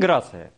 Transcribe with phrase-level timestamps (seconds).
[0.00, 0.50] Иммиграция.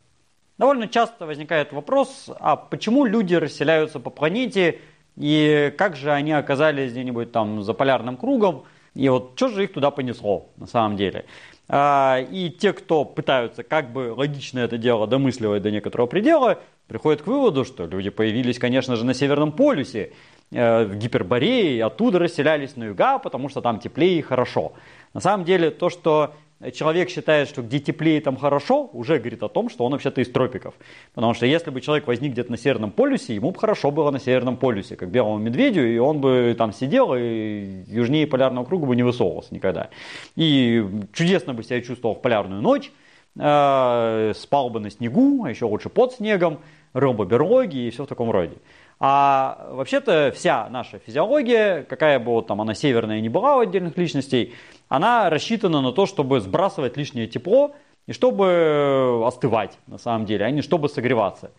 [0.57, 4.79] Довольно часто возникает вопрос, а почему люди расселяются по планете,
[5.17, 8.63] и как же они оказались где-нибудь там за полярным кругом,
[8.95, 11.25] и вот что же их туда понесло на самом деле.
[11.69, 17.23] А, и те, кто пытаются как бы логично это дело домысливать до некоторого предела, приходят
[17.23, 20.13] к выводу, что люди появились, конечно же, на Северном полюсе,
[20.53, 24.75] э, в Гиперборее, оттуда расселялись на юга, потому что там теплее и хорошо.
[25.15, 26.33] На самом деле, то, что
[26.71, 30.31] человек считает, что где теплее, там хорошо, уже говорит о том, что он вообще-то из
[30.31, 30.75] тропиков.
[31.15, 34.21] Потому что если бы человек возник где-то на Северном полюсе, ему бы хорошо было на
[34.21, 38.95] Северном полюсе, как белому медведю, и он бы там сидел и южнее полярного круга бы
[38.95, 39.91] не высовывался никогда.
[40.37, 42.93] И чудесно бы себя чувствовал в полярную ночь,
[43.39, 46.61] э, спал бы на снегу, а еще лучше под снегом,
[46.93, 48.57] рыл бы берлоги и все в таком роде.
[49.05, 53.97] А вообще-то вся наша физиология, какая бы вот там она северная не была у отдельных
[53.97, 54.55] личностей,
[54.89, 57.75] она рассчитана на то, чтобы сбрасывать лишнее тепло
[58.07, 61.51] и чтобы остывать на самом деле, а не чтобы согреваться.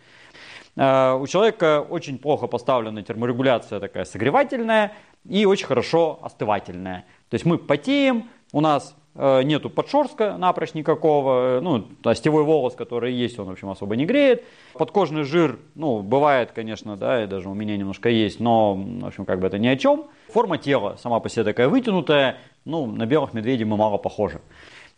[0.77, 4.93] Э, у человека очень плохо поставлена терморегуляция такая согревательная
[5.27, 7.03] и очень хорошо остывательная.
[7.29, 13.37] То есть мы потеем, у нас нету подшерстка напрочь никакого, ну, остевой волос, который есть,
[13.37, 14.43] он, в общем, особо не греет.
[14.73, 19.25] Подкожный жир, ну, бывает, конечно, да, и даже у меня немножко есть, но, в общем,
[19.25, 20.05] как бы это ни о чем.
[20.29, 24.41] Форма тела сама по себе такая вытянутая, ну, на белых медведей мы мало похожи.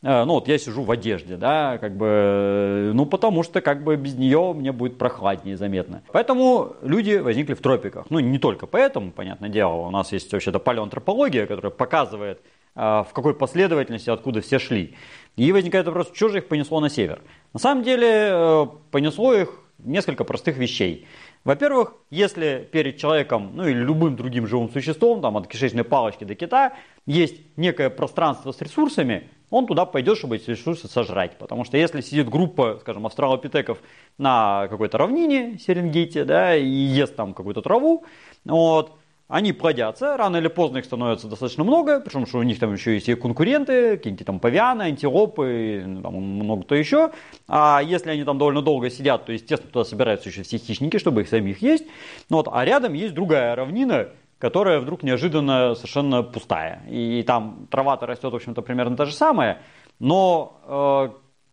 [0.02, 3.96] Э, ну, вот я сижу в одежде, да, как бы, ну, потому что, как бы,
[3.96, 6.04] без нее мне будет прохладнее заметно.
[6.12, 8.06] Поэтому люди возникли в тропиках.
[8.10, 13.08] Ну, не только поэтому, понятное дело, у нас есть вообще-то палеоантропология, которая показывает, э, в
[13.14, 14.96] какой последовательности, откуда все шли.
[15.38, 17.22] И возникает вопрос, что же их понесло на север?
[17.54, 21.08] На самом деле, э, понесло их несколько простых вещей.
[21.44, 26.36] Во-первых, если перед человеком, ну или любым другим живым существом, там от кишечной палочки до
[26.36, 26.74] кита,
[27.06, 31.38] есть некое пространство с ресурсами, он туда пойдет, чтобы эти ресурсы сожрать.
[31.38, 33.78] Потому что если сидит группа, скажем, австралопитеков
[34.18, 38.06] на какой-то равнине, Серенгете, да, и ест там какую-то траву,
[38.44, 38.98] вот,
[39.28, 42.94] они плодятся, рано или поздно их становится достаточно много, причем что у них там еще
[42.94, 47.12] есть и конкуренты, какие-нибудь там павианы, антилопы, там много кто еще.
[47.48, 51.22] А если они там довольно долго сидят, то, естественно, туда собираются еще все хищники, чтобы
[51.22, 51.86] их самих есть.
[52.30, 56.84] Ну, вот, а рядом есть другая равнина, которая вдруг неожиданно совершенно пустая.
[56.88, 59.62] И, там трава-то растет, в общем-то, примерно та же самая,
[59.98, 61.10] но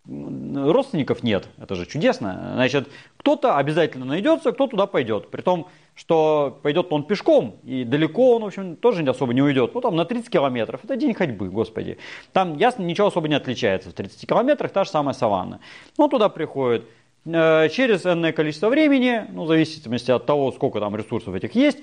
[0.07, 1.49] э, родственников нет.
[1.59, 2.51] Это же чудесно.
[2.55, 5.31] Значит, кто-то обязательно найдется, кто туда пойдет.
[5.31, 9.75] Притом что пойдет он пешком, и далеко он, в общем, тоже особо не уйдет.
[9.75, 11.99] Ну, там на 30 километров, это день ходьбы, господи.
[12.33, 13.91] Там, ясно, ничего особо не отличается.
[13.91, 15.61] В 30 километрах та же самая саванна.
[15.99, 16.85] Ну, туда приходит
[17.27, 21.79] э, через энное количество времени, ну, в зависимости от того, сколько там ресурсов этих есть,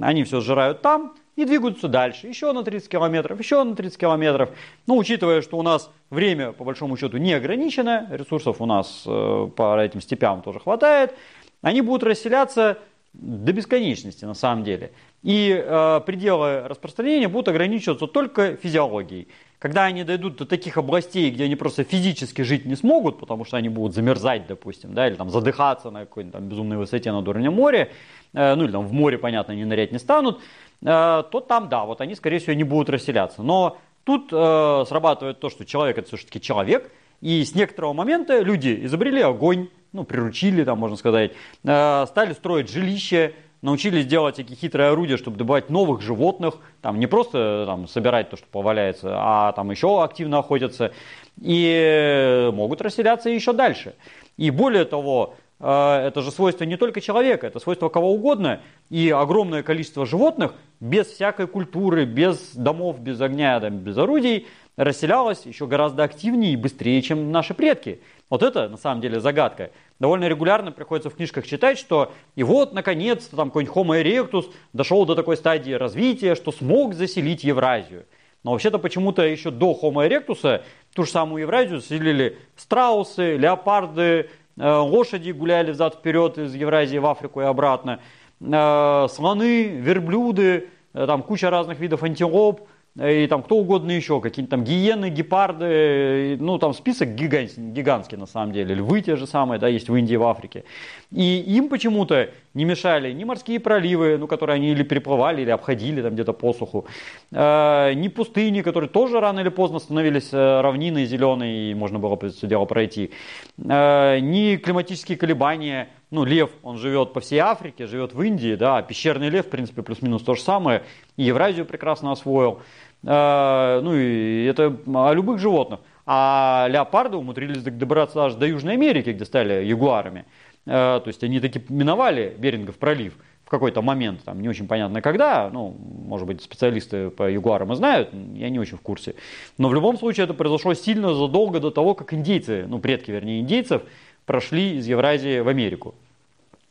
[0.00, 2.26] они все сжирают там и двигаются дальше.
[2.26, 4.50] Еще на 30 километров, еще на 30 километров.
[4.86, 9.48] Ну, учитывая, что у нас время, по большому счету, не ограничено, ресурсов у нас э,
[9.56, 11.14] по этим степям тоже хватает,
[11.62, 12.78] они будут расселяться
[13.12, 14.92] до бесконечности на самом деле.
[15.22, 19.28] И э, пределы распространения будут ограничиваться только физиологией.
[19.58, 23.56] Когда они дойдут до таких областей, где они просто физически жить не смогут, потому что
[23.56, 27.52] они будут замерзать, допустим, да, или там задыхаться на какой-нибудь там безумной высоте над уровнем
[27.52, 27.90] моря,
[28.32, 30.40] э, ну или там в море, понятно, они нырять не станут,
[30.80, 33.42] э, то там, да, вот они, скорее всего, не будут расселяться.
[33.42, 36.90] Но тут э, срабатывает то, что человек это все-таки человек,
[37.20, 41.32] и с некоторого момента люди изобрели огонь, ну, приручили, там, можно сказать,
[41.64, 47.06] э, стали строить жилища, научились делать такие хитрые орудия, чтобы добывать новых животных, там, не
[47.06, 50.92] просто там, собирать то, что поваляется, а там еще активно охотятся,
[51.40, 53.94] и могут расселяться еще дальше.
[54.36, 58.60] И более того, э, это же свойство не только человека, это свойство кого угодно,
[58.90, 65.44] и огромное количество животных без всякой культуры, без домов, без огня, там, без орудий расселялось
[65.46, 68.00] еще гораздо активнее и быстрее, чем наши предки.
[68.30, 69.70] Вот это на самом деле загадка.
[69.98, 75.04] Довольно регулярно приходится в книжках читать, что и вот наконец-то там какой-нибудь Homo erectus дошел
[75.04, 78.06] до такой стадии развития, что смог заселить Евразию.
[78.42, 80.62] Но вообще-то почему-то еще до Homo erectus
[80.94, 87.40] ту же самую Евразию заселили страусы, леопарды, э, лошади гуляли взад-вперед из Евразии в Африку
[87.40, 88.00] и обратно,
[88.40, 92.66] э, слоны, верблюды, э, там куча разных видов антилоп,
[93.00, 98.26] и там кто угодно еще, какие-то там гиены, гепарды, ну там список гигантский, гигантский на
[98.26, 100.64] самом деле, львы те же самые, да, есть в Индии, в Африке.
[101.10, 106.02] И им почему-то не мешали ни морские проливы, ну, которые они или переплывали, или обходили
[106.02, 106.86] там где-то по суху,
[107.30, 112.18] э, ни пустыни, которые тоже рано или поздно становились э, равниной зеленой, и можно было
[112.20, 113.10] это дело пройти,
[113.56, 118.76] э, ни климатические колебания, ну, лев, он живет по всей Африке, живет в Индии, да,
[118.76, 120.82] а пещерный лев, в принципе, плюс-минус то же самое,
[121.16, 122.60] и Евразию прекрасно освоил.
[123.02, 125.80] Э, ну, и это о любых животных.
[126.04, 130.26] А леопарды умудрились добраться аж до Южной Америки, где стали ягуарами.
[130.66, 133.14] Э, то есть они таки миновали Берингов пролив
[133.44, 135.74] в какой-то момент, там не очень понятно когда, ну,
[136.06, 139.14] может быть, специалисты по ягуарам и знают, я не очень в курсе.
[139.56, 143.40] Но в любом случае это произошло сильно задолго до того, как индейцы, ну, предки, вернее,
[143.40, 143.82] индейцев,
[144.26, 145.94] прошли из Евразии в Америку.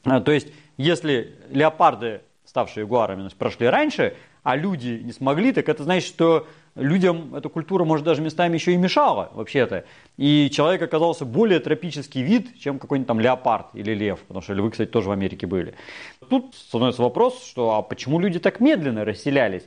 [0.06, 5.84] Э, то есть, если леопарды, ставшие ягуарами, прошли раньше, а люди не смогли, так это
[5.84, 9.86] значит, что людям эта культура, может, даже местами еще и мешала вообще-то.
[10.18, 14.72] И человек оказался более тропический вид, чем какой-нибудь там леопард или лев, потому что львы,
[14.72, 15.76] кстати, тоже в Америке были.
[16.30, 19.64] Тут становится вопрос, что а почему люди так медленно расселялись?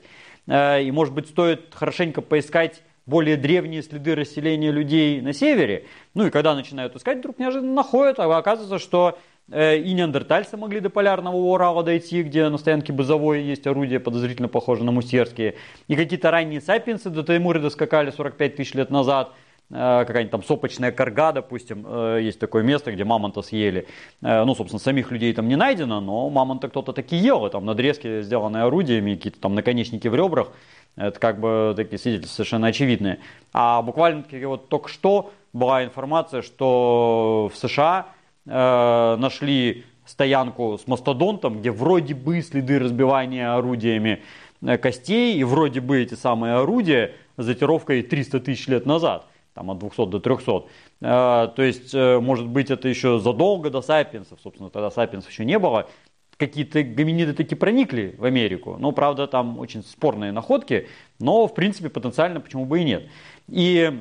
[0.47, 5.87] Э, и, может быть, стоит хорошенько поискать более древние следы расселения людей на севере.
[6.15, 9.19] Ну и когда начинают искать, вдруг неожиданно находят, а оказывается, что
[9.51, 14.49] Э, и неандертальцы могли до полярного Урала дойти, где на стоянке Базовой есть орудия, подозрительно
[14.49, 15.57] похожие на мустерские.
[15.89, 19.33] И какие-то ранние сапиенсы до Таймура доскакали 45 тысяч лет назад.
[19.71, 23.87] Э, какая-нибудь там сопочная корга, допустим, э, есть такое место, где мамонта съели.
[24.23, 27.47] Ну, собственно, самих людей там не найдено, но мамонта кто-то таки ел.
[27.47, 30.53] И там надрезки, сделанные орудиями, какие-то там наконечники в ребрах.
[30.97, 33.19] Это как бы такие свидетельства совершенно очевидные.
[33.53, 38.09] А буквально вот только что была информация, что в США
[38.47, 44.23] э, нашли стоянку с мастодонтом, где вроде бы следы разбивания орудиями
[44.63, 49.71] э, костей, и вроде бы эти самые орудия с датировкой 300 тысяч лет назад, там
[49.71, 50.53] от 200 до 300.
[50.53, 55.45] Э, то есть, э, может быть, это еще задолго до сапиенсов, собственно, тогда сапиенсов еще
[55.45, 55.89] не было.
[56.37, 60.89] Какие-то гоминиды таки проникли в Америку, но, правда, там очень спорные находки,
[61.21, 63.09] но, в принципе, потенциально почему бы и нет.
[63.49, 64.01] И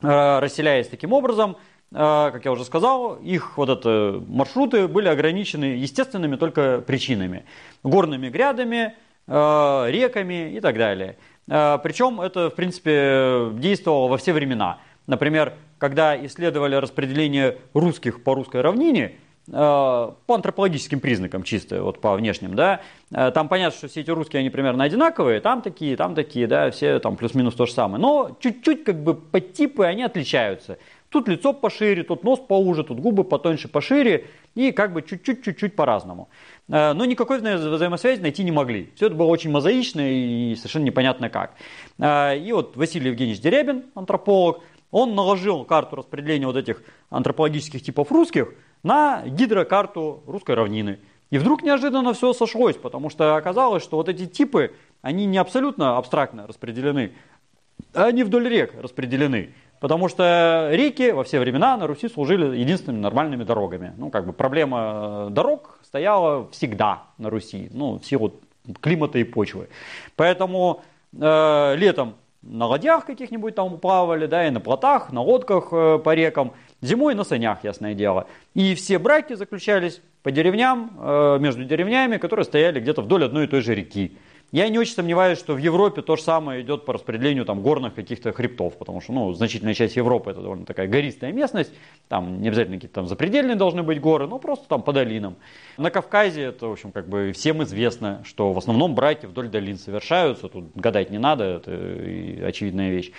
[0.00, 1.56] расселяясь таким образом,
[1.96, 7.44] а, как я уже сказал, их вот это, маршруты были ограничены естественными только причинами.
[7.84, 8.94] Горными грядами,
[9.28, 11.16] а, реками и так далее.
[11.46, 14.78] Причем это, в принципе, действовало во все времена.
[15.06, 22.54] Например, когда исследовали распределение русских по русской равнине, по антропологическим признакам чисто, вот по внешним,
[22.54, 22.80] да,
[23.10, 26.98] там понятно, что все эти русские, они примерно одинаковые, там такие, там такие, да, все
[26.98, 30.78] там плюс-минус то же самое, но чуть-чуть как бы подтипы они отличаются.
[31.14, 34.26] Тут лицо пошире, тут нос поуже, тут губы потоньше, пошире
[34.56, 36.28] и как бы чуть-чуть-чуть по-разному.
[36.68, 38.90] Э, но никакой взаимосвязи найти не могли.
[38.96, 41.54] Все это было очень мозаично и совершенно непонятно как.
[42.00, 44.64] Э, и вот Василий Евгеньевич Дерябин, антрополог,
[44.94, 46.80] он наложил карту распределения вот этих
[47.10, 48.54] антропологических типов русских
[48.84, 51.00] на гидрокарту русской равнины.
[51.30, 55.96] И вдруг неожиданно все сошлось, потому что оказалось, что вот эти типы, они не абсолютно
[55.98, 57.12] абстрактно распределены,
[57.92, 59.52] а они вдоль рек распределены.
[59.80, 63.94] Потому что реки во все времена на Руси служили единственными нормальными дорогами.
[63.96, 68.34] Ну, как бы проблема э, дорог стояла всегда на Руси, ну, в силу
[68.80, 69.68] климата и почвы.
[70.14, 70.82] Поэтому
[71.12, 72.14] э, летом
[72.46, 77.14] на ладьях каких-нибудь там плавали, да, и на плотах, на лодках э, по рекам, зимой
[77.14, 78.26] на санях, ясное дело.
[78.54, 83.48] И все браки заключались по деревням, э, между деревнями, которые стояли где-то вдоль одной и
[83.48, 84.16] той же реки.
[84.52, 87.94] Я не очень сомневаюсь, что в Европе то же самое идет по распределению там, горных
[87.94, 91.72] каких-то хребтов, потому что ну, значительная часть Европы это довольно такая гористая местность,
[92.08, 95.36] там не обязательно какие-то там запредельные должны быть горы, но просто там по долинам.
[95.76, 99.76] На Кавказе это, в общем, как бы всем известно, что в основном браки вдоль долин
[99.76, 103.10] совершаются, тут гадать не надо, это очевидная вещь.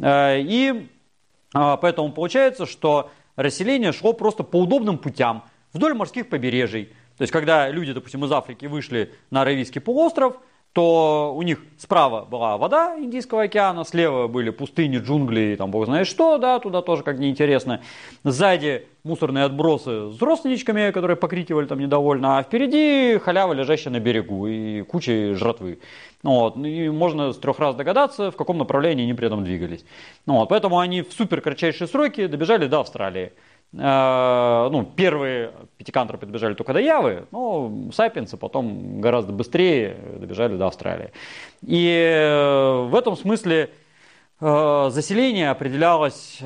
[0.00, 0.86] А, и
[1.52, 6.90] а, поэтому получается, что расселение шло просто по удобным путям, вдоль морских побережий.
[7.16, 10.36] То есть, когда люди, допустим, из Африки вышли на Аравийский полуостров,
[10.76, 16.06] то у них справа была вода Индийского океана, слева были пустыни, джунгли, там бог знает
[16.06, 17.80] что, да, туда тоже как неинтересно.
[18.24, 24.48] Сзади мусорные отбросы с родственничками, которые покрикивали там недовольно, а впереди халява, лежащая на берегу
[24.48, 25.78] и куча жратвы.
[26.22, 26.58] Ну вот.
[26.58, 29.86] И можно с трех раз догадаться, в каком направлении они при этом двигались.
[30.26, 30.50] Ну вот.
[30.50, 33.32] Поэтому они в супер кратчайшие сроки добежали до Австралии.
[33.74, 40.68] Э, ну, первые пятикантропы добежали только до Явы, но сапиенсы потом гораздо быстрее добежали до
[40.68, 41.12] Австралии.
[41.62, 43.70] И э, в этом смысле
[44.40, 46.40] э, заселение определялось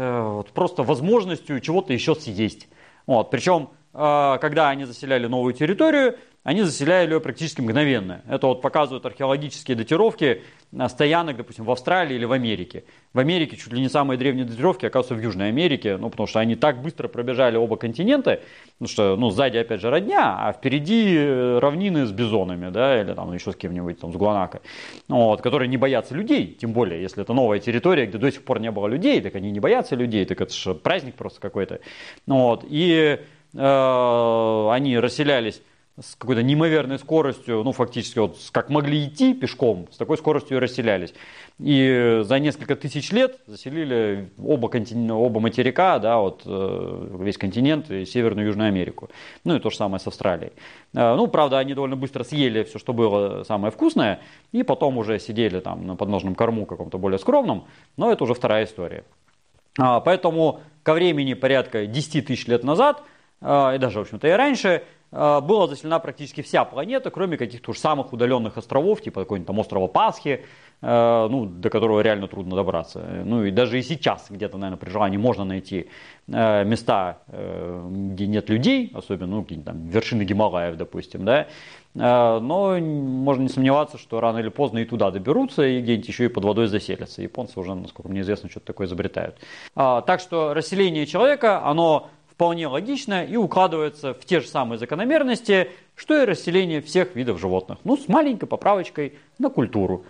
[0.54, 2.68] просто возможностью чего-то еще съесть.
[3.06, 3.30] Вот.
[3.30, 8.23] Причем, когда они заселяли новую территорию, они заселяли ее практически мгновенно.
[8.26, 10.42] Это вот показывают археологические датировки
[10.88, 12.85] стоянок, допустим, в Австралии или в Америке.
[13.12, 16.40] В Америке чуть ли не самые древние датировки оказываются в Южной Америке, ну, потому что
[16.40, 18.40] они так быстро пробежали оба континента,
[18.78, 23.12] ну, что, ну, сзади, опять же, родня, а впереди э, равнины с бизонами, да, или
[23.12, 24.62] там еще с кем-нибудь, там, с гуанако,
[25.09, 28.61] вот, которые не боятся людей, тем более, если это новая территория, где до сих пор
[28.61, 31.80] не было людей, так они не боятся людей, так это же праздник просто какой-то,
[32.26, 33.20] вот, и
[33.52, 35.62] они расселялись
[36.00, 40.61] с какой-то неимоверной скоростью, ну, фактически, вот как могли идти пешком, с такой скоростью и
[40.61, 41.12] расселялись.
[41.59, 45.11] И за несколько тысяч лет заселили оба, контин...
[45.11, 49.11] оба материка, да, вот э, весь континент и Северную и Южную Америку.
[49.45, 50.52] Ну, и то же самое с Австралией.
[50.95, 54.21] Э, ну, правда, они довольно быстро съели все, что было самое вкусное,
[54.52, 57.66] и потом уже сидели там на подножном корму каком-то более скромном,
[57.99, 59.04] но это уже вторая история.
[59.78, 63.02] А, поэтому ко времени порядка 10 тысяч лет назад,
[63.42, 64.82] и даже, в общем-то, и раньше,
[65.12, 69.59] Э, была заселена практически вся планета, кроме каких-то уж самых удаленных островов, типа какой-нибудь там
[69.59, 70.44] острова Пасхи,
[70.82, 73.04] э, ну, до которого реально трудно добраться.
[73.25, 75.88] Ну и даже и сейчас где-то, наверное, при желании можно найти
[76.26, 81.49] места, где нет людей, особенно ну, какие-нибудь там вершины Гималаев, допустим, да,
[81.94, 86.28] но можно не сомневаться, что рано или поздно и туда доберутся, и где-нибудь еще и
[86.28, 87.20] под водой заселятся.
[87.20, 89.38] Японцы уже, насколько мне известно, что-то такое изобретают.
[89.75, 96.23] Так что расселение человека, оно вполне логично и укладывается в те же самые закономерности, что
[96.23, 97.80] и расселение всех видов животных.
[97.85, 100.06] Ну, с маленькой поправочкой на культуру.